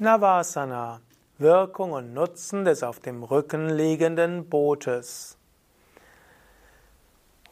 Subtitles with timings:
[0.00, 1.00] Navasana.
[1.38, 5.36] Wirkung und Nutzen des auf dem Rücken liegenden Bootes.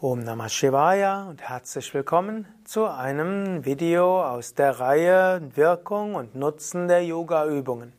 [0.01, 6.87] Om Namah Shivaya und herzlich willkommen zu einem Video aus der Reihe Wirkung und Nutzen
[6.87, 7.93] der Yoga-Übungen.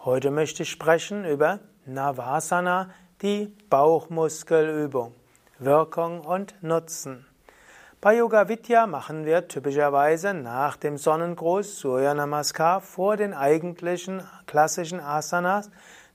[0.00, 2.90] Heute möchte ich sprechen über Navasana,
[3.22, 5.14] die Bauchmuskelübung.
[5.58, 7.24] Wirkung und Nutzen.
[8.04, 15.00] Bei Yoga Vidya machen wir typischerweise nach dem Sonnengruß Surya Namaskar vor den eigentlichen klassischen
[15.00, 15.70] Asanas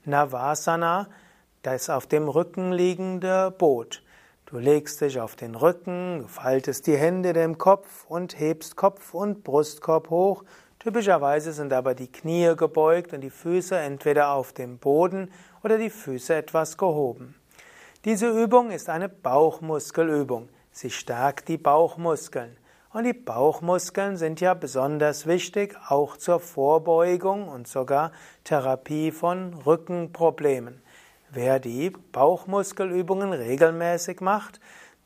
[0.05, 1.07] Navasana,
[1.63, 4.03] das auf dem Rücken liegende Boot.
[4.45, 9.43] Du legst dich auf den Rücken, faltest die Hände dem Kopf und hebst Kopf und
[9.43, 10.43] Brustkorb hoch.
[10.77, 15.31] Typischerweise sind aber die Knie gebeugt und die Füße entweder auf dem Boden
[15.63, 17.33] oder die Füße etwas gehoben.
[18.05, 20.49] Diese Übung ist eine Bauchmuskelübung.
[20.81, 22.55] Sie stärkt die Bauchmuskeln.
[22.93, 28.13] Und die Bauchmuskeln sind ja besonders wichtig, auch zur Vorbeugung und sogar
[28.45, 30.81] Therapie von Rückenproblemen.
[31.31, 34.61] Wer die Bauchmuskelübungen regelmäßig macht,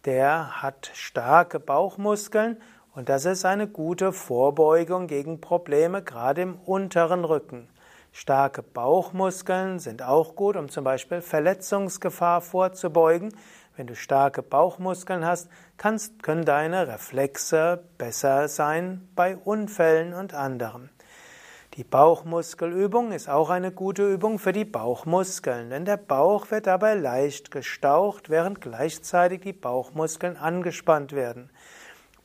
[0.05, 2.61] der hat starke Bauchmuskeln
[2.93, 7.67] und das ist eine gute Vorbeugung gegen Probleme, gerade im unteren Rücken.
[8.11, 13.33] Starke Bauchmuskeln sind auch gut, um zum Beispiel Verletzungsgefahr vorzubeugen,
[13.75, 20.89] wenn du starke Bauchmuskeln hast, kannst, können deine Reflexe besser sein bei Unfällen und anderem.
[21.75, 26.93] Die Bauchmuskelübung ist auch eine gute Übung für die Bauchmuskeln, denn der Bauch wird dabei
[26.93, 31.49] leicht gestaucht, während gleichzeitig die Bauchmuskeln angespannt werden.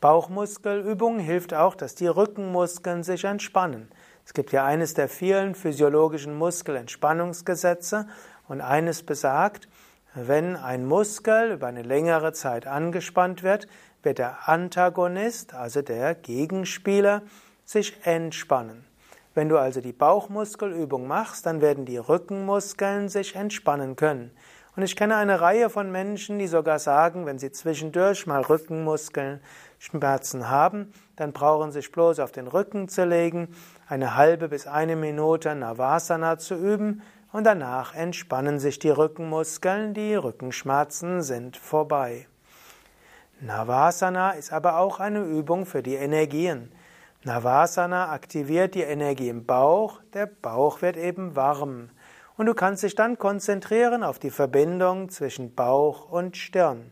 [0.02, 3.88] Bauchmuskelübung hilft auch, dass die Rückenmuskeln sich entspannen.
[4.26, 8.06] Es gibt ja eines der vielen physiologischen Muskelentspannungsgesetze
[8.48, 9.66] und eines besagt,
[10.26, 13.66] wenn ein Muskel über eine längere Zeit angespannt wird,
[14.02, 17.22] wird der Antagonist, also der Gegenspieler,
[17.64, 18.84] sich entspannen.
[19.34, 24.32] Wenn du also die Bauchmuskelübung machst, dann werden die Rückenmuskeln sich entspannen können.
[24.74, 30.48] Und ich kenne eine Reihe von Menschen, die sogar sagen, wenn sie zwischendurch mal Rückenmuskelschmerzen
[30.48, 33.54] haben, dann brauchen sie sich bloß auf den Rücken zu legen,
[33.88, 37.02] eine halbe bis eine Minute Navasana zu üben
[37.32, 42.26] und danach entspannen sich die Rückenmuskeln, die Rückenschmerzen sind vorbei.
[43.40, 46.72] Navasana ist aber auch eine Übung für die Energien.
[47.24, 51.90] Navasana aktiviert die Energie im Bauch, der Bauch wird eben warm.
[52.36, 56.90] Und du kannst dich dann konzentrieren auf die Verbindung zwischen Bauch und Stirn.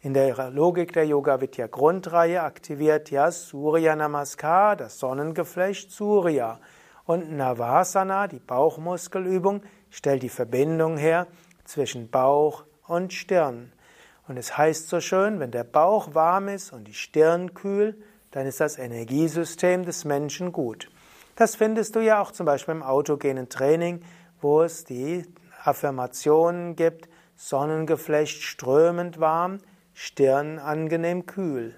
[0.00, 6.60] In der Logik der Yoga Vidya Grundreihe aktiviert ja Surya Namaskar, das Sonnengeflecht Surya.
[7.06, 11.26] Und Navasana, die Bauchmuskelübung, stellt die Verbindung her
[11.64, 13.72] zwischen Bauch und Stirn.
[14.26, 17.96] Und es heißt so schön, wenn der Bauch warm ist und die Stirn kühl,
[18.30, 20.90] dann ist das Energiesystem des Menschen gut.
[21.36, 24.02] Das findest du ja auch zum Beispiel im autogenen Training,
[24.40, 25.26] wo es die
[25.62, 29.58] Affirmationen gibt, Sonnengeflecht strömend warm,
[29.92, 31.74] Stirn angenehm kühl.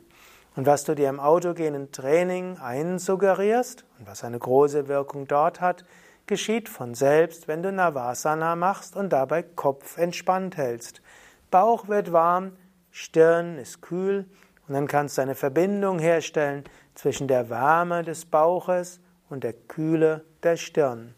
[0.56, 5.84] Und was du dir im autogenen Training einsuggerierst und was eine große Wirkung dort hat,
[6.26, 11.02] geschieht von selbst, wenn du Navasana machst und dabei Kopf entspannt hältst.
[11.50, 12.56] Bauch wird warm,
[12.90, 14.24] Stirn ist kühl
[14.66, 20.24] und dann kannst du eine Verbindung herstellen zwischen der Wärme des Bauches und der Kühle
[20.42, 21.14] der Stirn.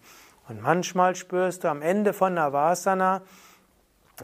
[0.48, 3.22] Und manchmal spürst du am Ende von Navasana,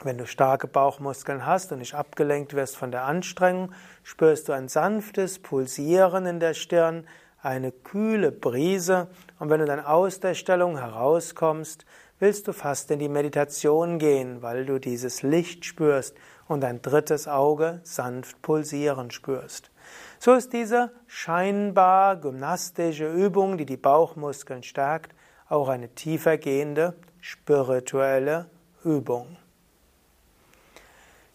[0.03, 3.73] wenn du starke Bauchmuskeln hast und nicht abgelenkt wirst von der Anstrengung,
[4.03, 7.07] spürst du ein sanftes Pulsieren in der Stirn,
[7.41, 11.85] eine kühle Brise und wenn du dann aus der Stellung herauskommst,
[12.19, 16.17] willst du fast in die Meditation gehen, weil du dieses Licht spürst
[16.49, 19.71] und dein drittes Auge sanft pulsieren spürst.
[20.19, 25.15] So ist diese scheinbar gymnastische Übung, die die Bauchmuskeln stärkt,
[25.49, 28.49] auch eine tiefergehende spirituelle
[28.85, 29.37] Übung.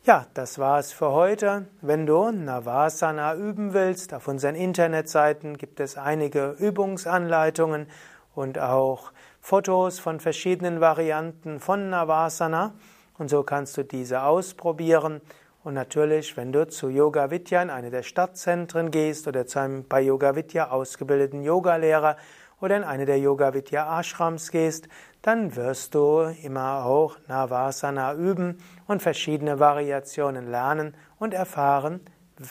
[0.09, 1.68] Ja, das war's für heute.
[1.81, 7.85] Wenn du Navasana üben willst, auf unseren Internetseiten gibt es einige Übungsanleitungen
[8.34, 12.73] und auch Fotos von verschiedenen Varianten von Navasana.
[13.20, 15.22] Und so kannst du diese ausprobieren.
[15.64, 19.88] Und natürlich, wenn du zu Yoga Vidya in eine der Stadtzentren gehst oder zu einem
[19.88, 22.17] bei Yoga Vidya ausgebildeten Yogalehrer
[22.61, 24.88] oder in eine der Yoga Vidya Ashrams gehst,
[25.22, 28.58] dann wirst du immer auch Navasana üben
[28.88, 32.02] und verschiedene Variationen lernen und erfahren,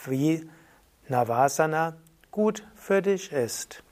[0.07, 0.49] wie
[1.09, 1.97] Navasana
[2.31, 3.83] gut für dich ist.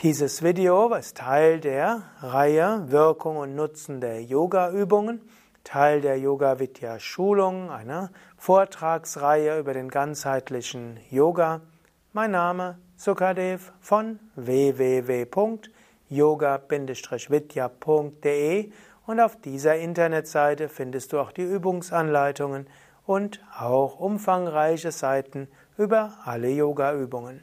[0.00, 5.20] Dieses Video ist Teil der Reihe Wirkung und Nutzen der Yoga-Übungen,
[5.62, 11.60] Teil der Yoga Vidya Schulung, einer Vortragsreihe über den ganzheitlichen Yoga.
[12.14, 15.26] Mein Name Sukadev von www
[16.10, 18.70] yoga-vidya.de
[19.06, 22.66] und auf dieser Internetseite findest du auch die Übungsanleitungen
[23.06, 25.48] und auch umfangreiche Seiten
[25.78, 27.42] über alle Yoga-Übungen.